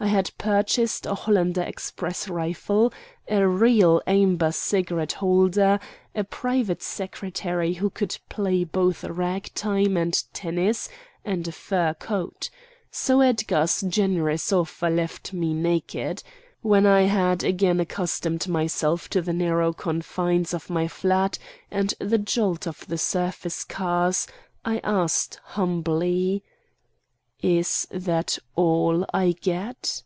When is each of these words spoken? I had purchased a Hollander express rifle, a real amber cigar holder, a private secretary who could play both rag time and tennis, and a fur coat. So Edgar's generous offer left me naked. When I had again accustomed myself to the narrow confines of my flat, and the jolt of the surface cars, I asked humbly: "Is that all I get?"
I 0.00 0.06
had 0.06 0.32
purchased 0.36 1.06
a 1.06 1.14
Hollander 1.14 1.62
express 1.62 2.26
rifle, 2.26 2.92
a 3.28 3.46
real 3.46 4.02
amber 4.04 4.50
cigar 4.50 5.06
holder, 5.16 5.78
a 6.12 6.24
private 6.24 6.82
secretary 6.82 7.74
who 7.74 7.88
could 7.88 8.18
play 8.28 8.64
both 8.64 9.04
rag 9.04 9.54
time 9.54 9.96
and 9.96 10.20
tennis, 10.34 10.88
and 11.24 11.46
a 11.46 11.52
fur 11.52 11.94
coat. 11.94 12.50
So 12.90 13.20
Edgar's 13.20 13.80
generous 13.82 14.52
offer 14.52 14.90
left 14.90 15.32
me 15.32 15.54
naked. 15.54 16.24
When 16.62 16.84
I 16.84 17.02
had 17.02 17.44
again 17.44 17.78
accustomed 17.78 18.48
myself 18.48 19.08
to 19.10 19.22
the 19.22 19.32
narrow 19.32 19.72
confines 19.72 20.52
of 20.52 20.68
my 20.68 20.88
flat, 20.88 21.38
and 21.70 21.94
the 22.00 22.18
jolt 22.18 22.66
of 22.66 22.84
the 22.88 22.98
surface 22.98 23.62
cars, 23.62 24.26
I 24.64 24.78
asked 24.82 25.38
humbly: 25.44 26.42
"Is 27.44 27.88
that 27.90 28.38
all 28.54 29.04
I 29.12 29.32
get?" 29.40 30.04